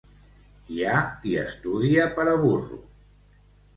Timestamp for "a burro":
2.33-2.81